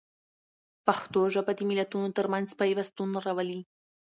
پښتو 0.85 1.21
ژبه 1.33 1.51
د 1.55 1.61
ملتونو 1.69 2.09
ترمنځ 2.17 2.47
پیوستون 2.59 3.09
راولي. 3.25 3.59